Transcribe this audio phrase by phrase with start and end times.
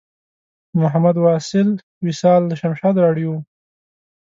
[0.81, 1.67] محمد واصل
[2.07, 3.41] وصال له شمشاد راډیو و.